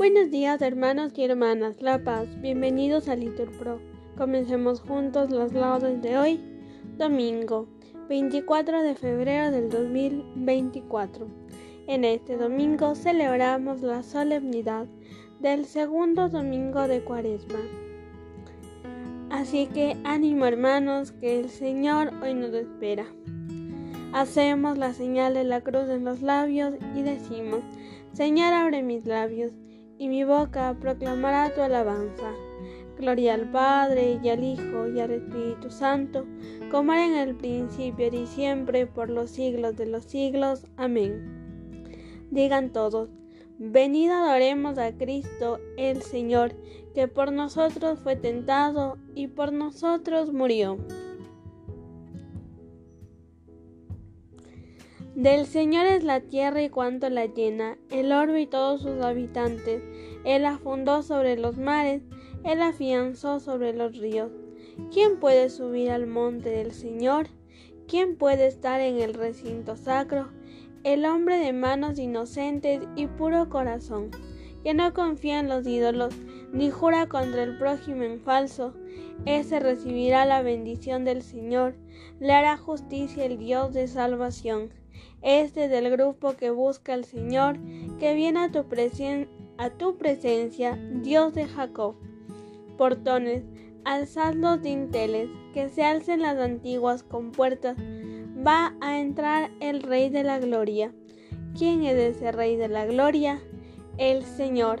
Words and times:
Buenos 0.00 0.30
días 0.30 0.62
hermanos 0.62 1.12
y 1.14 1.24
hermanas, 1.24 1.82
La 1.82 2.02
Paz, 2.02 2.26
bienvenidos 2.40 3.06
a 3.10 3.16
Litur 3.16 3.50
Pro. 3.58 3.82
Comencemos 4.16 4.80
juntos 4.80 5.30
las 5.30 5.52
laudes 5.52 6.00
de 6.00 6.16
hoy, 6.16 6.40
domingo 6.96 7.68
24 8.08 8.82
de 8.82 8.94
febrero 8.94 9.50
del 9.50 9.68
2024. 9.68 11.26
En 11.86 12.04
este 12.04 12.38
domingo 12.38 12.94
celebramos 12.94 13.82
la 13.82 14.02
solemnidad 14.02 14.86
del 15.38 15.66
segundo 15.66 16.30
domingo 16.30 16.88
de 16.88 17.02
Cuaresma. 17.02 17.60
Así 19.28 19.66
que 19.66 19.98
ánimo 20.04 20.46
hermanos, 20.46 21.12
que 21.12 21.40
el 21.40 21.50
Señor 21.50 22.10
hoy 22.22 22.32
nos 22.32 22.54
espera. 22.54 23.04
Hacemos 24.14 24.78
la 24.78 24.94
señal 24.94 25.34
de 25.34 25.44
la 25.44 25.60
cruz 25.60 25.90
en 25.90 26.06
los 26.06 26.22
labios 26.22 26.72
y 26.96 27.02
decimos, 27.02 27.60
Señor 28.14 28.54
abre 28.54 28.82
mis 28.82 29.04
labios 29.04 29.52
y 30.00 30.08
mi 30.08 30.24
boca 30.24 30.74
proclamará 30.80 31.54
tu 31.54 31.60
alabanza. 31.60 32.32
Gloria 32.96 33.34
al 33.34 33.50
Padre 33.50 34.18
y 34.22 34.30
al 34.30 34.42
Hijo 34.42 34.88
y 34.88 34.98
al 34.98 35.10
Espíritu 35.10 35.70
Santo, 35.70 36.24
como 36.70 36.94
era 36.94 37.04
en 37.04 37.16
el 37.16 37.36
principio 37.36 38.08
y 38.08 38.26
siempre, 38.26 38.86
por 38.86 39.10
los 39.10 39.28
siglos 39.30 39.76
de 39.76 39.84
los 39.84 40.04
siglos. 40.04 40.64
Amén. 40.78 42.24
Digan 42.30 42.72
todos, 42.72 43.10
venid 43.58 44.08
adoremos 44.10 44.78
a 44.78 44.96
Cristo 44.96 45.58
el 45.76 46.00
Señor, 46.00 46.54
que 46.94 47.06
por 47.06 47.30
nosotros 47.30 47.98
fue 47.98 48.16
tentado 48.16 48.96
y 49.14 49.26
por 49.26 49.52
nosotros 49.52 50.32
murió. 50.32 50.78
Del 55.20 55.44
Señor 55.44 55.84
es 55.84 56.02
la 56.02 56.22
tierra 56.22 56.62
y 56.62 56.70
cuanto 56.70 57.10
la 57.10 57.26
llena, 57.26 57.76
el 57.90 58.10
orbe 58.10 58.40
y 58.40 58.46
todos 58.46 58.80
sus 58.80 59.02
habitantes. 59.02 59.82
Él 60.24 60.44
la 60.44 60.56
fundó 60.56 61.02
sobre 61.02 61.36
los 61.36 61.58
mares, 61.58 62.00
Él 62.42 62.62
afianzó 62.62 63.38
sobre 63.38 63.74
los 63.74 63.98
ríos. 63.98 64.32
¿Quién 64.90 65.20
puede 65.20 65.50
subir 65.50 65.90
al 65.90 66.06
monte 66.06 66.48
del 66.48 66.72
Señor? 66.72 67.26
¿Quién 67.86 68.16
puede 68.16 68.46
estar 68.46 68.80
en 68.80 68.98
el 68.98 69.12
recinto 69.12 69.76
sacro? 69.76 70.28
El 70.84 71.04
hombre 71.04 71.36
de 71.36 71.52
manos 71.52 71.98
inocentes 71.98 72.80
y 72.96 73.06
puro 73.06 73.50
corazón, 73.50 74.10
que 74.64 74.72
no 74.72 74.94
confía 74.94 75.38
en 75.38 75.50
los 75.50 75.66
ídolos, 75.66 76.14
ni 76.52 76.70
jura 76.70 77.06
contra 77.06 77.42
el 77.42 77.58
prójimo 77.58 78.02
en 78.02 78.20
falso, 78.20 78.74
ese 79.26 79.60
recibirá 79.60 80.24
la 80.24 80.42
bendición 80.42 81.04
del 81.04 81.22
Señor, 81.22 81.74
le 82.18 82.32
hará 82.32 82.56
justicia 82.56 83.24
el 83.24 83.38
Dios 83.38 83.72
de 83.74 83.86
salvación. 83.86 84.70
Este 85.22 85.68
del 85.68 85.90
grupo 85.90 86.34
que 86.34 86.50
busca 86.50 86.94
al 86.94 87.04
Señor, 87.04 87.58
que 87.98 88.14
viene 88.14 88.40
a 88.40 88.50
tu, 88.50 88.64
a 89.58 89.70
tu 89.70 89.96
presencia, 89.98 90.78
Dios 91.02 91.34
de 91.34 91.46
Jacob. 91.46 91.96
Portones, 92.78 93.44
alzad 93.84 94.34
los 94.34 94.62
dinteles, 94.62 95.28
que 95.52 95.68
se 95.68 95.84
alcen 95.84 96.22
las 96.22 96.38
antiguas 96.38 97.02
compuertas. 97.02 97.76
Va 98.46 98.74
a 98.80 98.98
entrar 98.98 99.50
el 99.60 99.82
Rey 99.82 100.08
de 100.08 100.24
la 100.24 100.38
Gloria. 100.38 100.94
¿Quién 101.58 101.84
es 101.84 102.16
ese 102.16 102.32
Rey 102.32 102.56
de 102.56 102.68
la 102.68 102.86
Gloria? 102.86 103.42
El 103.98 104.24
Señor, 104.24 104.80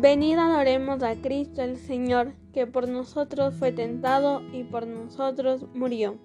Venid 0.00 0.38
adoremos 0.38 1.02
a 1.02 1.16
Cristo 1.16 1.60
el 1.60 1.76
Señor 1.76 2.32
que 2.52 2.68
por 2.68 2.88
nosotros 2.88 3.54
fue 3.54 3.72
tentado 3.72 4.42
y 4.52 4.62
por 4.62 4.86
nosotros 4.86 5.66
murió. 5.74 6.18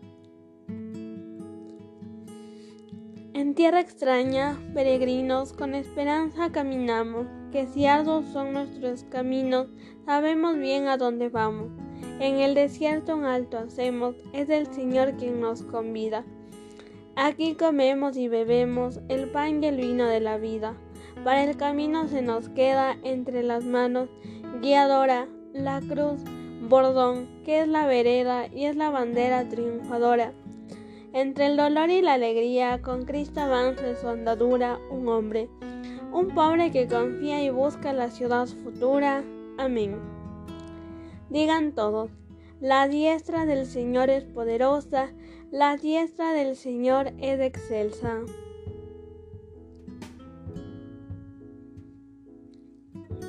En 3.34 3.56
tierra 3.56 3.80
extraña, 3.80 4.60
peregrinos, 4.76 5.54
con 5.54 5.74
esperanza 5.74 6.52
caminamos, 6.52 7.26
que 7.52 7.66
si 7.66 7.88
arduos 7.88 8.28
son 8.28 8.54
nuestros 8.54 9.06
caminos, 9.06 9.70
sabemos 10.06 10.56
bien 10.60 10.88
a 10.88 10.98
dónde 10.98 11.30
vamos. 11.30 11.72
En 12.20 12.42
el 12.42 12.54
desierto 12.54 13.16
un 13.16 13.26
alto 13.26 13.58
hacemos, 13.58 14.16
es 14.34 14.52
el 14.52 14.68
Señor 14.68 15.18
quien 15.18 15.42
nos 15.42 15.64
convida. 15.64 16.24
Aquí 17.16 17.56
comemos 17.56 18.18
y 18.18 18.28
bebemos 18.28 19.00
el 19.10 19.30
pan 19.32 19.64
y 19.64 19.68
el 19.68 19.78
vino 19.78 20.06
de 20.06 20.20
la 20.20 20.38
vida. 20.38 20.76
Para 21.24 21.46
el 21.46 21.56
camino 21.56 22.10
se 22.10 22.22
nos 22.22 22.50
queda 22.50 22.98
entre 23.04 23.44
las 23.44 23.64
manos 23.64 24.10
guiadora, 24.62 25.28
la 25.54 25.80
cruz, 25.80 26.20
bordón, 26.68 27.30
que 27.46 27.62
es 27.62 27.68
la 27.68 27.86
vereda 27.86 28.48
y 28.48 28.66
es 28.66 28.76
la 28.76 28.90
bandera 28.90 29.48
triunfadora. 29.48 30.34
Entre 31.14 31.46
el 31.46 31.56
dolor 31.56 31.90
y 31.90 32.02
la 32.02 32.16
alegría, 32.16 32.82
con 32.82 33.06
Cristo 33.06 33.40
avanza 33.40 33.88
en 33.88 33.96
su 33.96 34.10
andadura 34.10 34.80
un 34.92 35.08
hombre, 35.08 35.48
un 36.12 36.30
pobre 36.30 36.72
que 36.72 36.88
confía 36.88 37.42
y 37.42 37.50
busca 37.50 37.94
la 37.94 38.10
ciudad 38.10 38.48
futura. 38.48 39.24
Amén. 39.58 39.96
Digan 41.30 41.72
todos, 41.74 42.12
la 42.60 42.88
diestra 42.90 43.46
del 43.46 43.66
Señor 43.66 44.10
es 44.10 44.26
poderosa, 44.26 45.14
la 45.52 45.78
diestra 45.78 46.34
del 46.34 46.58
Señor 46.58 47.14
es 47.20 47.40
excelsa. 47.40 48.20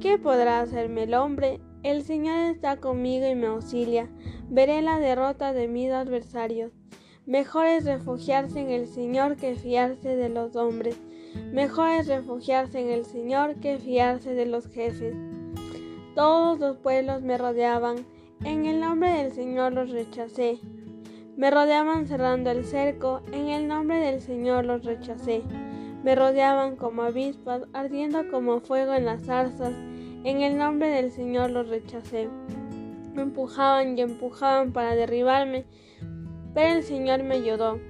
¿Qué 0.00 0.18
podrá 0.18 0.60
hacerme 0.60 1.04
el 1.04 1.14
hombre? 1.14 1.60
El 1.82 2.02
Señor 2.02 2.38
está 2.38 2.78
conmigo 2.78 3.26
y 3.26 3.34
me 3.34 3.46
auxilia. 3.46 4.08
Veré 4.48 4.82
la 4.82 4.98
derrota 4.98 5.52
de 5.52 5.68
mis 5.68 5.90
adversarios. 5.90 6.72
Mejor 7.26 7.66
es 7.66 7.84
refugiarse 7.84 8.60
en 8.60 8.70
el 8.70 8.86
Señor 8.86 9.36
que 9.36 9.54
fiarse 9.54 10.16
de 10.16 10.28
los 10.28 10.56
hombres. 10.56 11.00
Mejor 11.52 11.88
es 11.88 12.06
refugiarse 12.06 12.80
en 12.80 12.90
el 12.90 13.04
Señor 13.04 13.60
que 13.60 13.78
fiarse 13.78 14.34
de 14.34 14.46
los 14.46 14.66
jefes. 14.68 15.14
Todos 16.14 16.58
los 16.60 16.76
pueblos 16.76 17.22
me 17.22 17.38
rodeaban. 17.38 17.96
En 18.44 18.66
el 18.66 18.80
nombre 18.80 19.10
del 19.10 19.32
Señor 19.32 19.72
los 19.72 19.90
rechacé. 19.90 20.58
Me 21.36 21.50
rodeaban 21.50 22.06
cerrando 22.06 22.50
el 22.50 22.64
cerco. 22.64 23.22
En 23.32 23.48
el 23.48 23.66
nombre 23.66 23.98
del 23.98 24.20
Señor 24.20 24.64
los 24.64 24.84
rechacé. 24.84 25.42
Me 26.04 26.14
rodeaban 26.14 26.76
como 26.76 27.02
avispas, 27.02 27.62
ardiendo 27.72 28.30
como 28.30 28.60
fuego 28.60 28.92
en 28.92 29.06
las 29.06 29.22
zarzas. 29.22 29.72
En 30.22 30.42
el 30.42 30.58
nombre 30.58 30.88
del 30.88 31.10
Señor 31.10 31.50
los 31.50 31.66
rechacé. 31.70 32.28
Me 33.14 33.22
empujaban 33.22 33.96
y 33.96 34.02
empujaban 34.02 34.74
para 34.74 34.94
derribarme, 34.96 35.64
pero 36.52 36.74
el 36.74 36.82
Señor 36.82 37.22
me 37.22 37.36
ayudó. 37.36 37.80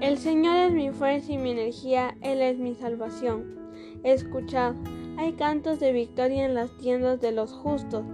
El 0.00 0.18
Señor 0.18 0.56
es 0.56 0.72
mi 0.72 0.90
fuerza 0.90 1.30
y 1.30 1.38
mi 1.38 1.52
energía, 1.52 2.16
Él 2.22 2.42
es 2.42 2.58
mi 2.58 2.74
salvación. 2.74 3.70
Escuchad, 4.02 4.74
hay 5.16 5.34
cantos 5.34 5.78
de 5.78 5.92
victoria 5.92 6.44
en 6.44 6.56
las 6.56 6.76
tiendas 6.78 7.20
de 7.20 7.30
los 7.30 7.52
justos. 7.52 8.04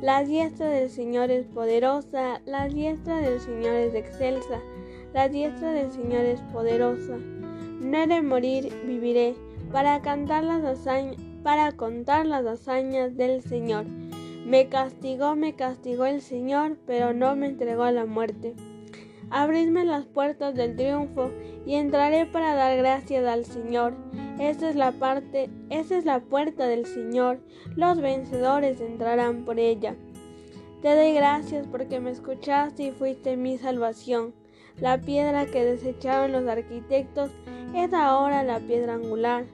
La 0.00 0.24
diestra 0.24 0.70
del 0.70 0.88
Señor 0.88 1.30
es 1.30 1.44
poderosa, 1.48 2.40
la 2.46 2.66
diestra 2.68 3.20
del 3.20 3.40
Señor 3.40 3.74
es 3.74 3.94
excelsa, 3.94 4.58
la 5.12 5.28
diestra 5.28 5.72
del 5.72 5.92
Señor 5.92 6.24
es 6.24 6.40
poderosa. 6.50 7.18
No 7.84 7.98
he 7.98 8.06
de 8.06 8.22
morir, 8.22 8.72
viviré, 8.86 9.34
para 9.70 10.00
cantar 10.00 10.42
las 10.42 10.64
hazañas, 10.64 11.16
para 11.42 11.70
contar 11.72 12.24
las 12.24 12.46
hazañas 12.46 13.14
del 13.14 13.42
Señor. 13.42 13.84
Me 14.46 14.70
castigó, 14.70 15.36
me 15.36 15.54
castigó 15.54 16.06
el 16.06 16.22
Señor, 16.22 16.78
pero 16.86 17.12
no 17.12 17.36
me 17.36 17.44
entregó 17.46 17.82
a 17.82 17.92
la 17.92 18.06
muerte. 18.06 18.54
Abridme 19.28 19.84
las 19.84 20.06
puertas 20.06 20.54
del 20.54 20.76
triunfo 20.76 21.30
y 21.66 21.74
entraré 21.74 22.24
para 22.24 22.54
dar 22.54 22.74
gracias 22.78 23.26
al 23.26 23.44
Señor. 23.44 23.92
Esa 24.38 24.70
es 24.70 24.76
la 24.76 24.92
parte, 24.92 25.50
esa 25.68 25.98
es 25.98 26.06
la 26.06 26.20
puerta 26.20 26.66
del 26.66 26.86
Señor. 26.86 27.40
Los 27.76 28.00
vencedores 28.00 28.80
entrarán 28.80 29.44
por 29.44 29.58
ella. 29.58 29.94
Te 30.80 30.96
doy 30.96 31.12
gracias 31.12 31.66
porque 31.66 32.00
me 32.00 32.12
escuchaste 32.12 32.84
y 32.84 32.92
fuiste 32.92 33.36
mi 33.36 33.58
salvación. 33.58 34.32
La 34.80 35.00
piedra 35.00 35.44
que 35.44 35.64
desecharon 35.64 36.32
los 36.32 36.48
arquitectos 36.48 37.30
es 37.74 37.92
ahora 37.92 38.42
la 38.42 38.60
piedra 38.60 38.94
angular. 38.94 39.44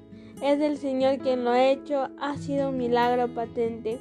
Es 0.43 0.61
el 0.61 0.79
Señor 0.79 1.19
quien 1.19 1.45
lo 1.45 1.51
ha 1.51 1.69
hecho, 1.69 2.09
ha 2.21 2.37
sido 2.37 2.71
un 2.71 2.77
milagro 2.77 3.35
patente. 3.35 3.99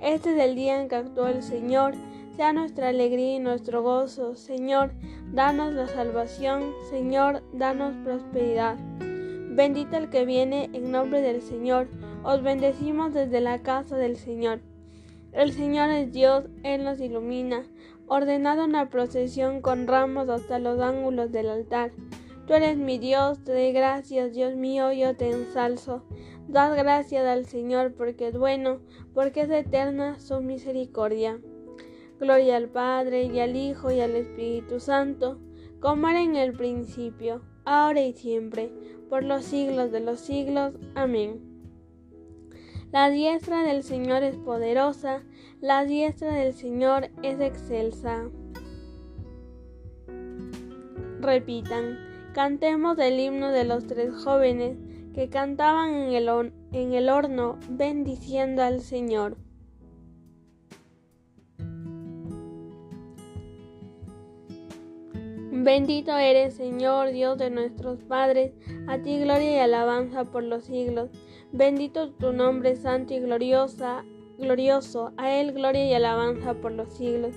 Este 0.00 0.34
es 0.34 0.38
el 0.38 0.54
día 0.54 0.80
en 0.80 0.88
que 0.88 0.96
actuó 0.96 1.28
el 1.28 1.42
Señor 1.42 1.94
sea 2.36 2.52
nuestra 2.52 2.88
alegría 2.88 3.36
y 3.36 3.38
nuestro 3.38 3.82
gozo. 3.82 4.34
Señor, 4.34 4.92
danos 5.32 5.72
la 5.72 5.86
salvación. 5.86 6.72
Señor, 6.90 7.42
danos 7.52 7.94
prosperidad. 8.04 8.76
Bendito 9.50 9.96
el 9.96 10.10
que 10.10 10.24
viene 10.24 10.68
en 10.72 10.90
nombre 10.90 11.22
del 11.22 11.42
Señor. 11.42 11.88
Os 12.24 12.42
bendecimos 12.42 13.14
desde 13.14 13.40
la 13.40 13.62
casa 13.62 13.96
del 13.96 14.16
Señor. 14.16 14.60
El 15.32 15.52
Señor 15.52 15.90
es 15.90 16.12
Dios, 16.12 16.46
Él 16.64 16.82
nos 16.82 17.00
ilumina. 17.00 17.64
Ordenado 18.06 18.64
una 18.64 18.88
procesión 18.88 19.60
con 19.60 19.86
ramos 19.86 20.28
hasta 20.28 20.58
los 20.58 20.80
ángulos 20.80 21.30
del 21.30 21.48
altar. 21.48 21.92
Tú 22.46 22.52
eres 22.52 22.76
mi 22.76 22.98
Dios, 22.98 23.42
te 23.42 23.52
doy 23.52 23.72
gracias, 23.72 24.34
Dios 24.34 24.54
mío, 24.54 24.92
yo 24.92 25.16
te 25.16 25.30
ensalzo. 25.30 26.02
Dad 26.46 26.76
gracias 26.76 27.24
al 27.24 27.46
Señor 27.46 27.94
porque 27.94 28.28
es 28.28 28.36
bueno, 28.36 28.80
porque 29.14 29.42
es 29.42 29.50
eterna 29.50 30.20
su 30.20 30.40
misericordia. 30.42 31.40
Gloria 32.20 32.56
al 32.56 32.68
Padre 32.68 33.24
y 33.24 33.40
al 33.40 33.56
Hijo 33.56 33.90
y 33.90 34.00
al 34.00 34.14
Espíritu 34.14 34.78
Santo, 34.78 35.38
como 35.80 36.08
era 36.08 36.20
en 36.20 36.36
el 36.36 36.52
principio, 36.52 37.40
ahora 37.64 38.02
y 38.02 38.12
siempre, 38.12 38.70
por 39.08 39.24
los 39.24 39.44
siglos 39.44 39.90
de 39.90 40.00
los 40.00 40.20
siglos. 40.20 40.74
Amén. 40.94 41.40
La 42.92 43.10
diestra 43.10 43.62
del 43.62 43.82
Señor 43.82 44.22
es 44.22 44.36
poderosa, 44.36 45.22
la 45.60 45.84
diestra 45.84 46.32
del 46.34 46.52
Señor 46.52 47.10
es 47.22 47.40
excelsa. 47.40 48.30
Repitan, 51.20 52.13
cantemos 52.34 52.98
el 52.98 53.18
himno 53.18 53.50
de 53.52 53.64
los 53.64 53.86
tres 53.86 54.12
jóvenes 54.12 54.76
que 55.14 55.30
cantaban 55.30 55.94
en 55.94 56.12
el, 56.12 56.52
en 56.72 56.92
el 56.92 57.08
horno 57.08 57.58
bendiciendo 57.70 58.62
al 58.62 58.80
Señor. 58.80 59.36
Bendito 65.52 66.18
eres, 66.18 66.54
Señor, 66.54 67.12
Dios 67.12 67.38
de 67.38 67.48
nuestros 67.48 68.00
padres, 68.00 68.52
a 68.88 68.98
ti 68.98 69.20
gloria 69.20 69.52
y 69.52 69.58
alabanza 69.60 70.24
por 70.24 70.42
los 70.42 70.64
siglos. 70.64 71.08
Bendito 71.52 72.10
tu 72.10 72.32
nombre 72.32 72.74
santo 72.74 73.14
y 73.14 73.20
gloriosa, 73.20 74.04
glorioso, 74.36 75.12
a 75.16 75.36
él 75.36 75.52
gloria 75.52 75.86
y 75.86 75.94
alabanza 75.94 76.54
por 76.54 76.72
los 76.72 76.92
siglos. 76.92 77.34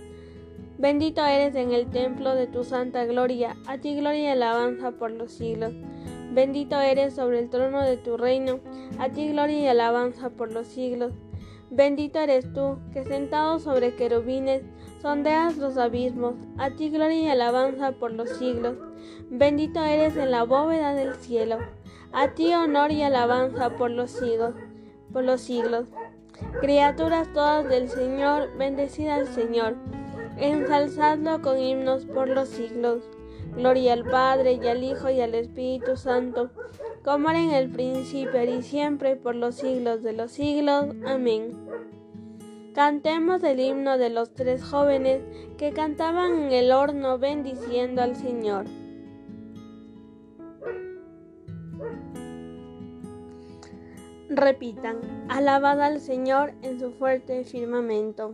Bendito 0.77 1.25
eres 1.25 1.55
en 1.55 1.71
el 1.71 1.87
templo 1.89 2.35
de 2.35 2.45
tu 2.45 2.63
santa 2.63 3.03
gloria, 3.05 3.55
a 3.65 3.79
ti 3.79 3.95
gloria 3.95 4.21
y 4.21 4.27
alabanza 4.27 4.91
por 4.91 5.09
los 5.09 5.31
siglos. 5.31 5.73
Bendito 6.31 6.79
eres 6.79 7.15
sobre 7.15 7.39
el 7.39 7.49
trono 7.49 7.81
de 7.81 7.97
tu 7.97 8.15
reino, 8.15 8.59
a 8.99 9.09
ti 9.09 9.27
gloria 9.29 9.59
y 9.59 9.67
alabanza 9.67 10.29
por 10.29 10.51
los 10.51 10.67
siglos. 10.67 11.13
Bendito 11.71 12.19
eres 12.19 12.53
tú, 12.53 12.77
que 12.93 13.03
sentado 13.05 13.57
sobre 13.57 13.95
querubines, 13.95 14.61
sondeas 15.01 15.57
los 15.57 15.77
abismos, 15.77 16.35
a 16.59 16.69
ti 16.69 16.91
gloria 16.91 17.21
y 17.21 17.27
alabanza 17.29 17.93
por 17.93 18.11
los 18.11 18.29
siglos. 18.29 18.75
Bendito 19.31 19.83
eres 19.83 20.15
en 20.15 20.29
la 20.29 20.43
bóveda 20.43 20.93
del 20.93 21.15
cielo, 21.15 21.57
a 22.13 22.35
ti 22.35 22.53
honor 22.53 22.91
y 22.91 23.01
alabanza 23.01 23.71
por 23.71 23.89
los 23.89 24.11
siglos, 24.11 24.53
por 25.11 25.23
los 25.23 25.41
siglos. 25.41 25.87
Criaturas 26.61 27.33
todas 27.33 27.67
del 27.67 27.89
Señor, 27.89 28.55
bendecida 28.59 29.15
al 29.15 29.27
Señor, 29.27 29.75
ensalzadlo 30.39 31.41
con 31.41 31.59
himnos 31.59 32.05
por 32.05 32.29
los 32.29 32.49
siglos. 32.49 33.03
Gloria 33.55 33.93
al 33.93 34.03
Padre 34.03 34.59
y 34.61 34.67
al 34.67 34.83
Hijo 34.83 35.09
y 35.09 35.21
al 35.21 35.33
Espíritu 35.33 35.97
Santo 35.97 36.51
como 37.07 37.29
era 37.29 37.39
en 37.39 37.51
el 37.51 37.69
principio 37.69 38.43
y 38.43 38.61
siempre 38.61 39.15
por 39.15 39.33
los 39.33 39.55
siglos 39.55 40.03
de 40.03 40.11
los 40.11 40.29
siglos. 40.29 40.87
Amén. 41.05 41.51
Cantemos 42.73 43.41
el 43.43 43.61
himno 43.61 43.97
de 43.97 44.09
los 44.09 44.33
tres 44.33 44.61
jóvenes 44.61 45.21
que 45.57 45.71
cantaban 45.71 46.33
en 46.33 46.51
el 46.51 46.73
horno 46.73 47.17
bendiciendo 47.17 48.01
al 48.01 48.17
Señor. 48.17 48.65
Repitan, 54.27 54.97
alabad 55.29 55.81
al 55.81 56.01
Señor 56.01 56.55
en 56.61 56.77
su 56.77 56.91
fuerte 56.91 57.45
firmamento. 57.45 58.33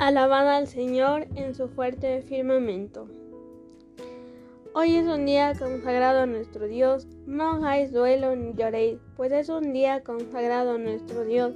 Alabad 0.00 0.48
al 0.48 0.66
Señor 0.66 1.26
en 1.34 1.54
su 1.54 1.68
fuerte 1.68 2.22
firmamento. 2.22 3.06
Hoy 4.72 4.94
es 4.96 5.06
un 5.06 5.26
día 5.26 5.52
consagrado 5.58 6.20
a 6.20 6.26
nuestro 6.26 6.66
Dios, 6.68 7.06
no 7.26 7.50
hagáis 7.50 7.92
duelo 7.92 8.34
ni 8.34 8.54
lloréis, 8.54 8.98
pues 9.14 9.30
es 9.30 9.50
un 9.50 9.74
día 9.74 10.02
consagrado 10.02 10.76
a 10.76 10.78
nuestro 10.78 11.24
Dios. 11.24 11.52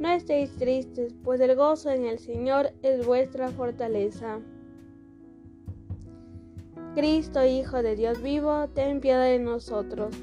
No 0.00 0.08
estéis 0.08 0.56
tristes, 0.56 1.14
pues 1.22 1.40
el 1.40 1.54
gozo 1.54 1.90
en 1.90 2.06
el 2.06 2.18
Señor 2.18 2.72
es 2.82 3.06
vuestra 3.06 3.50
fortaleza. 3.50 4.40
Cristo, 6.96 7.44
Hijo 7.44 7.80
de 7.80 7.94
Dios 7.94 8.20
vivo, 8.20 8.70
ten 8.74 8.98
piedad 9.00 9.22
de 9.22 9.38
nosotros. 9.38 10.16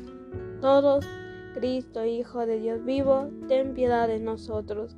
Todos, 0.60 1.08
Cristo, 1.54 2.04
Hijo 2.04 2.46
de 2.46 2.60
Dios 2.60 2.84
vivo, 2.84 3.30
ten 3.48 3.74
piedad 3.74 4.10
de 4.10 4.20
nosotros. 4.20 4.98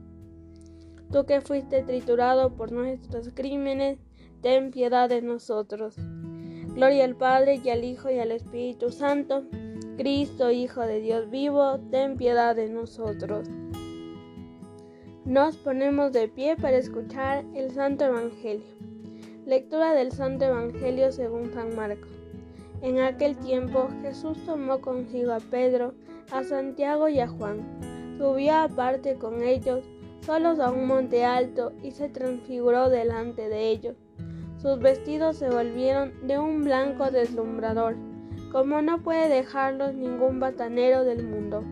Tú 1.12 1.26
que 1.26 1.42
fuiste 1.42 1.84
triturado 1.84 2.56
por 2.56 2.72
nuestros 2.72 3.30
crímenes, 3.34 4.00
ten 4.42 4.72
piedad 4.72 5.10
de 5.10 5.22
nosotros. 5.22 5.96
Gloria 6.76 7.06
al 7.06 7.16
Padre 7.16 7.62
y 7.64 7.70
al 7.70 7.84
Hijo 7.84 8.10
y 8.10 8.20
al 8.20 8.32
Espíritu 8.32 8.92
Santo. 8.92 9.44
Cristo, 9.98 10.50
Hijo 10.50 10.82
de 10.82 11.00
Dios 11.00 11.30
vivo, 11.30 11.80
ten 11.92 12.18
piedad 12.18 12.56
de 12.56 12.70
nosotros. 12.70 13.48
Nos 15.26 15.56
ponemos 15.56 16.12
de 16.12 16.28
pie 16.28 16.58
para 16.58 16.78
escuchar 16.78 17.46
el 17.54 17.72
Santo 17.72 18.06
Evangelio. 18.06 18.66
Lectura 19.46 19.94
del 19.94 20.12
Santo 20.12 20.46
Evangelio 20.46 21.12
según 21.12 21.54
San 21.54 21.76
Marcos. 21.76 22.10
En 22.82 23.00
aquel 23.00 23.38
tiempo 23.38 23.88
Jesús 24.02 24.38
tomó 24.46 24.82
consigo 24.82 25.32
a 25.32 25.40
Pedro, 25.40 25.94
a 26.32 26.44
Santiago 26.44 27.08
y 27.08 27.20
a 27.20 27.28
Juan. 27.28 28.16
Subió 28.18 28.56
aparte 28.56 29.16
con 29.16 29.42
ellos 29.44 29.86
solos 30.26 30.60
a 30.60 30.72
un 30.72 30.88
monte 30.88 31.26
alto 31.26 31.74
y 31.84 31.92
se 31.92 32.08
transfiguró 32.08 32.90
delante 32.90 33.50
de 33.50 33.70
ellos. 33.70 33.96
Sus 34.58 34.80
vestidos 34.80 35.38
se 35.38 35.50
volvieron 35.50 36.14
de 36.26 36.40
un 36.40 36.64
blanco 36.64 37.12
deslumbrador, 37.12 37.98
como 38.52 38.82
no 38.82 39.04
puede 39.04 39.28
dejarlos 39.28 39.94
ningún 39.94 40.40
batanero 40.40 41.04
del 41.04 41.28
mundo. 41.28 41.64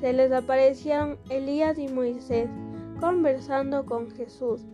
Se 0.00 0.12
les 0.12 0.30
aparecieron 0.32 1.18
Elías 1.30 1.78
y 1.78 1.88
Moisés 1.88 2.50
conversando 3.00 3.86
con 3.86 4.10
Jesús. 4.10 4.66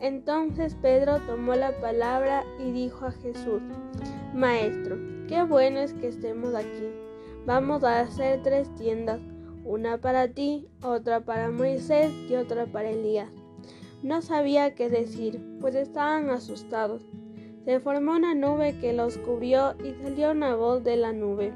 Entonces 0.00 0.74
Pedro 0.80 1.18
tomó 1.26 1.54
la 1.54 1.72
palabra 1.80 2.44
y 2.58 2.70
dijo 2.70 3.06
a 3.06 3.12
Jesús, 3.12 3.60
Maestro, 4.34 4.96
qué 5.28 5.42
bueno 5.42 5.80
es 5.80 5.92
que 5.94 6.08
estemos 6.08 6.54
aquí. 6.54 6.90
Vamos 7.44 7.84
a 7.84 8.00
hacer 8.00 8.42
tres 8.42 8.74
tiendas 8.74 9.20
una 9.66 9.98
para 9.98 10.28
ti, 10.28 10.68
otra 10.80 11.20
para 11.20 11.50
Moisés 11.50 12.12
y 12.28 12.36
otra 12.36 12.66
para 12.66 12.90
Elías. 12.90 13.30
No 14.02 14.22
sabía 14.22 14.74
qué 14.74 14.88
decir, 14.88 15.42
pues 15.60 15.74
estaban 15.74 16.30
asustados. 16.30 17.02
Se 17.64 17.80
formó 17.80 18.12
una 18.12 18.34
nube 18.34 18.78
que 18.80 18.92
los 18.92 19.18
cubrió 19.18 19.74
y 19.84 19.92
salió 20.02 20.30
una 20.30 20.54
voz 20.54 20.84
de 20.84 20.96
la 20.96 21.12
nube. 21.12 21.52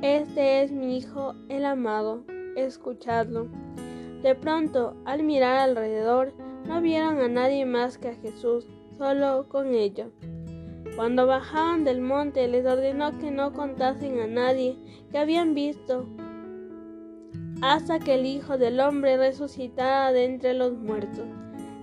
Este 0.00 0.62
es 0.62 0.72
mi 0.72 0.96
Hijo, 0.96 1.34
el 1.50 1.66
amado, 1.66 2.24
escuchadlo. 2.56 3.48
De 4.22 4.34
pronto, 4.34 4.96
al 5.04 5.22
mirar 5.22 5.58
alrededor, 5.58 6.32
no 6.66 6.80
vieron 6.80 7.18
a 7.20 7.28
nadie 7.28 7.66
más 7.66 7.98
que 7.98 8.08
a 8.08 8.14
Jesús, 8.14 8.66
solo 8.96 9.46
con 9.48 9.74
ellos. 9.74 10.10
Cuando 10.96 11.26
bajaban 11.26 11.84
del 11.84 12.00
monte 12.00 12.48
les 12.48 12.64
ordenó 12.64 13.18
que 13.18 13.30
no 13.30 13.52
contasen 13.52 14.20
a 14.20 14.26
nadie 14.26 14.78
que 15.10 15.18
habían 15.18 15.54
visto 15.54 16.06
hasta 17.62 17.98
que 17.98 18.14
el 18.14 18.26
Hijo 18.26 18.58
del 18.58 18.80
Hombre 18.80 19.16
resucitara 19.16 20.12
de 20.12 20.24
entre 20.24 20.54
los 20.54 20.72
muertos. 20.72 21.26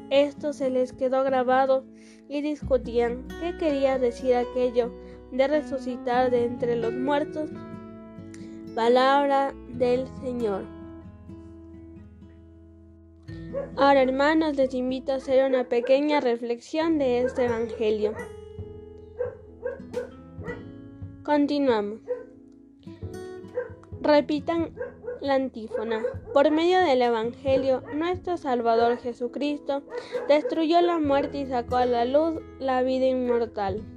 Esto 0.09 0.53
se 0.53 0.69
les 0.69 0.93
quedó 0.93 1.23
grabado 1.23 1.85
y 2.29 2.41
discutían 2.41 3.27
qué 3.41 3.57
quería 3.57 3.99
decir 3.99 4.35
aquello 4.35 4.91
de 5.31 5.47
resucitar 5.47 6.31
de 6.31 6.45
entre 6.45 6.75
los 6.75 6.93
muertos. 6.93 7.49
Palabra 8.73 9.53
del 9.69 10.07
Señor. 10.21 10.63
Ahora 13.75 14.01
hermanos 14.01 14.55
les 14.55 14.73
invito 14.73 15.11
a 15.11 15.15
hacer 15.15 15.45
una 15.45 15.65
pequeña 15.65 16.19
reflexión 16.19 16.97
de 16.97 17.21
este 17.21 17.45
Evangelio. 17.45 18.13
Continuamos. 21.23 21.99
Repitan 24.01 24.73
la 25.21 25.35
antífona. 25.35 26.03
Por 26.33 26.51
medio 26.51 26.79
del 26.79 27.01
Evangelio, 27.01 27.83
nuestro 27.93 28.37
Salvador 28.37 28.97
Jesucristo 28.97 29.83
destruyó 30.27 30.81
la 30.81 30.99
muerte 30.99 31.39
y 31.39 31.45
sacó 31.45 31.77
a 31.77 31.85
la 31.85 32.05
luz 32.05 32.41
la 32.59 32.81
vida 32.83 33.05
inmortal. 33.05 33.96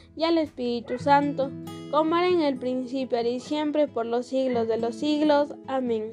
y 0.15 0.23
al 0.23 0.37
Espíritu 0.37 0.99
Santo, 0.99 1.51
como 1.91 2.15
era 2.15 2.27
en 2.27 2.41
el 2.41 2.57
principio 2.57 3.21
y 3.21 3.39
siempre 3.39 3.87
por 3.87 4.05
los 4.05 4.27
siglos 4.27 4.67
de 4.67 4.77
los 4.77 4.95
siglos. 4.95 5.55
Amén. 5.67 6.09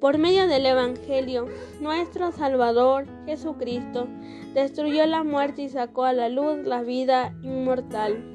Por 0.00 0.18
medio 0.18 0.46
del 0.48 0.66
Evangelio, 0.66 1.46
nuestro 1.80 2.30
Salvador 2.32 3.06
Jesucristo 3.24 4.06
destruyó 4.52 5.06
la 5.06 5.22
muerte 5.24 5.62
y 5.62 5.68
sacó 5.68 6.04
a 6.04 6.12
la 6.12 6.28
luz 6.28 6.58
la 6.64 6.82
vida 6.82 7.34
inmortal. 7.42 8.33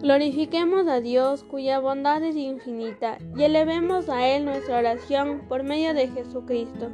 Glorifiquemos 0.00 0.86
a 0.86 1.00
Dios 1.00 1.42
cuya 1.42 1.80
bondad 1.80 2.22
es 2.22 2.36
infinita 2.36 3.18
y 3.36 3.42
elevemos 3.42 4.08
a 4.08 4.28
Él 4.28 4.44
nuestra 4.44 4.78
oración 4.78 5.42
por 5.48 5.64
medio 5.64 5.92
de 5.92 6.06
Jesucristo, 6.06 6.90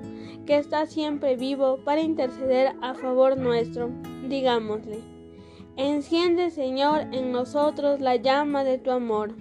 que 0.47 0.57
está 0.57 0.87
siempre 0.87 1.37
vivo 1.37 1.81
para 1.85 2.01
interceder 2.01 2.73
a 2.81 2.95
favor 2.95 3.37
nuestro. 3.37 3.91
Digámosle, 4.27 5.01
enciende 5.77 6.51
Señor 6.51 7.03
en 7.13 7.31
nosotros 7.31 8.01
la 8.01 8.17
llama 8.17 8.65
de 8.65 8.79
tu 8.79 8.91
amor. 8.91 9.35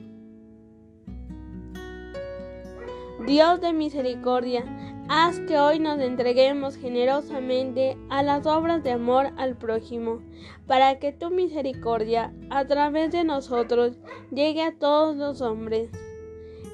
Dios 3.25 3.61
de 3.61 3.71
misericordia, 3.71 4.65
Haz 5.09 5.37
que 5.41 5.59
hoy 5.59 5.79
nos 5.79 5.99
entreguemos 5.99 6.77
generosamente 6.77 7.97
a 8.09 8.23
las 8.23 8.45
obras 8.47 8.83
de 8.83 8.91
amor 8.91 9.31
al 9.35 9.57
prójimo, 9.57 10.21
para 10.65 10.97
que 10.97 11.11
tu 11.11 11.29
misericordia, 11.29 12.33
a 12.49 12.65
través 12.65 13.11
de 13.11 13.25
nosotros, 13.25 13.97
llegue 14.31 14.63
a 14.63 14.77
todos 14.77 15.17
los 15.17 15.41
hombres. 15.41 15.89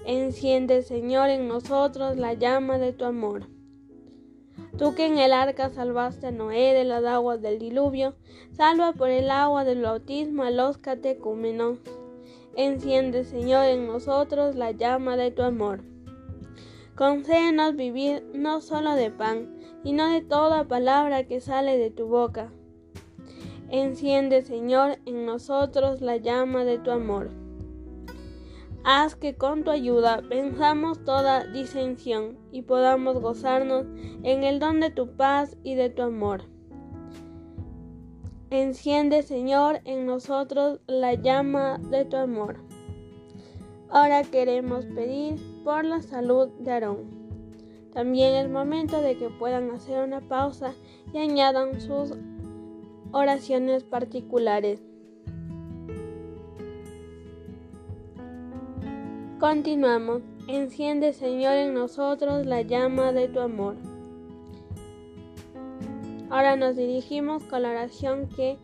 Enciende, 0.06 0.84
Señor, 0.84 1.30
en 1.30 1.48
nosotros 1.48 2.18
la 2.18 2.34
llama 2.36 2.78
de 2.78 2.94
tu 2.94 3.06
amor. 3.06 3.48
Tú 4.78 4.94
que 4.94 5.08
en 5.08 5.18
el 5.18 5.34
arca 5.34 5.70
salvaste 5.70 6.28
a 6.28 6.32
Noé 6.32 6.74
de 6.74 6.84
las 6.84 7.04
aguas 7.06 7.42
del 7.42 7.58
diluvio, 7.58 8.16
salva 8.52 8.94
por 8.94 9.10
el 9.10 9.32
agua 9.32 9.64
del 9.64 9.82
bautismo 9.82 10.44
a 10.44 10.52
los 10.52 10.78
catecúmenos. 10.78 11.80
Enciende, 12.56 13.24
Señor, 13.24 13.66
en 13.66 13.88
nosotros 13.88 14.56
la 14.56 14.72
llama 14.72 15.18
de 15.18 15.32
tu 15.32 15.42
amor. 15.42 15.82
Concédenos 17.00 17.78
vivir 17.78 18.26
no 18.34 18.60
solo 18.60 18.94
de 18.94 19.10
pan, 19.10 19.48
sino 19.84 20.10
de 20.10 20.20
toda 20.20 20.68
palabra 20.68 21.24
que 21.24 21.40
sale 21.40 21.78
de 21.78 21.92
tu 21.92 22.08
boca. 22.08 22.52
Enciende, 23.70 24.42
Señor, 24.42 24.98
en 25.06 25.26
nosotros 25.26 26.02
la 26.02 26.18
llama 26.18 26.66
de 26.66 26.78
tu 26.78 26.92
amor. 26.92 27.30
Haz 28.84 29.16
que 29.16 29.36
con 29.36 29.64
tu 29.64 29.72
ayuda 29.72 30.24
pensamos 30.28 31.02
toda 31.06 31.46
disensión 31.46 32.38
y 32.52 32.64
podamos 32.64 33.22
gozarnos 33.22 33.86
en 34.24 34.44
el 34.44 34.60
don 34.60 34.82
de 34.82 34.90
tu 34.90 35.16
paz 35.16 35.56
y 35.64 35.76
de 35.76 35.90
tu 35.90 36.02
amor. 36.02 36.44
Enciende, 38.50 39.24
Señor, 39.24 39.80
en 39.86 40.06
nosotros 40.06 40.82
la 40.86 41.14
llama 41.14 41.78
de 41.78 42.04
tu 42.04 42.18
amor. 42.18 42.58
Ahora 43.90 44.24
queremos 44.24 44.84
pedir 44.84 45.40
por 45.64 45.86
la 45.86 46.02
salud 46.02 46.50
de 46.60 46.72
Aarón. 46.72 47.20
También 47.94 48.36
es 48.36 48.50
momento 48.50 49.02
de 49.02 49.18
que 49.18 49.30
puedan 49.30 49.72
hacer 49.72 50.04
una 50.04 50.22
pausa 50.22 50.74
y 51.14 51.18
añadan 51.18 51.82
sus 51.82 52.14
oraciones 53.12 53.84
particulares. 53.84 54.82
Continuamos. 59.40 60.22
Enciende, 60.48 61.14
Señor, 61.14 61.54
en 61.54 61.74
nosotros 61.74 62.46
la 62.46 62.62
llama 62.62 63.12
de 63.12 63.28
tu 63.28 63.40
amor. 63.40 63.76
Ahora 66.30 66.56
nos 66.56 66.76
dirigimos 66.76 67.44
con 67.44 67.64
la 67.64 67.70
oración 67.70 68.28
que 68.36 68.58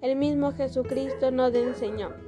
el 0.00 0.16
mismo 0.16 0.52
Jesucristo 0.52 1.30
nos 1.30 1.54
enseñó. 1.54 2.27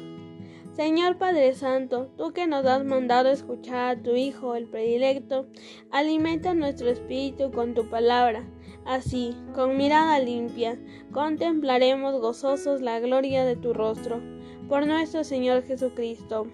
Señor 0.73 1.17
Padre 1.17 1.53
Santo, 1.53 2.09
tú 2.17 2.31
que 2.31 2.47
nos 2.47 2.65
has 2.65 2.85
mandado 2.85 3.29
escuchar 3.29 3.89
a 3.89 4.01
tu 4.01 4.15
Hijo, 4.15 4.55
el 4.55 4.67
predilecto, 4.67 5.45
alimenta 5.91 6.53
nuestro 6.53 6.89
espíritu 6.89 7.51
con 7.51 7.73
tu 7.73 7.89
palabra. 7.89 8.47
Así, 8.85 9.35
con 9.53 9.75
mirada 9.75 10.17
limpia, 10.19 10.79
contemplaremos 11.11 12.19
gozosos 12.21 12.81
la 12.81 13.01
gloria 13.01 13.43
de 13.43 13.57
tu 13.57 13.73
rostro. 13.73 14.21
Por 14.69 14.87
nuestro 14.87 15.25
Señor 15.25 15.63
Jesucristo. 15.63 16.47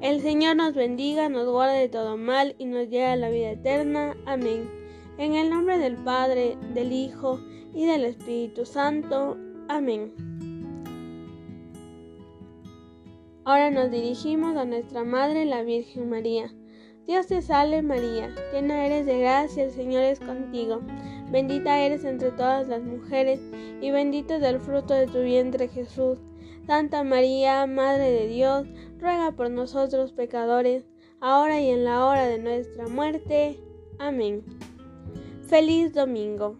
El 0.00 0.22
Señor 0.22 0.56
nos 0.56 0.74
bendiga, 0.74 1.28
nos 1.28 1.46
guarde 1.46 1.78
de 1.78 1.88
todo 1.90 2.16
mal 2.16 2.54
y 2.58 2.64
nos 2.64 2.88
lleve 2.88 3.06
a 3.06 3.16
la 3.16 3.28
vida 3.28 3.50
eterna. 3.50 4.16
Amén. 4.24 4.70
En 5.18 5.34
el 5.34 5.50
nombre 5.50 5.76
del 5.76 5.96
Padre, 5.96 6.56
del 6.72 6.90
Hijo 6.90 7.38
y 7.74 7.84
del 7.84 8.06
Espíritu 8.06 8.64
Santo. 8.64 9.36
Amén. 9.68 10.35
Ahora 13.46 13.70
nos 13.70 13.92
dirigimos 13.92 14.56
a 14.56 14.64
nuestra 14.64 15.04
Madre, 15.04 15.44
la 15.44 15.62
Virgen 15.62 16.10
María. 16.10 16.52
Dios 17.06 17.28
te 17.28 17.40
salve 17.40 17.80
María, 17.80 18.34
llena 18.52 18.84
eres 18.84 19.06
de 19.06 19.20
gracia, 19.20 19.62
el 19.62 19.70
Señor 19.70 20.02
es 20.02 20.18
contigo. 20.18 20.80
Bendita 21.30 21.78
eres 21.78 22.04
entre 22.04 22.32
todas 22.32 22.66
las 22.66 22.82
mujeres, 22.82 23.40
y 23.80 23.92
bendito 23.92 24.34
es 24.34 24.42
el 24.42 24.58
fruto 24.58 24.94
de 24.94 25.06
tu 25.06 25.20
vientre 25.20 25.68
Jesús. 25.68 26.18
Santa 26.66 27.04
María, 27.04 27.64
Madre 27.68 28.10
de 28.10 28.26
Dios, 28.26 28.66
ruega 28.98 29.30
por 29.30 29.48
nosotros 29.48 30.10
pecadores, 30.10 30.84
ahora 31.20 31.60
y 31.60 31.70
en 31.70 31.84
la 31.84 32.04
hora 32.04 32.26
de 32.26 32.38
nuestra 32.38 32.88
muerte. 32.88 33.60
Amén. 34.00 34.42
Feliz 35.46 35.94
domingo. 35.94 36.58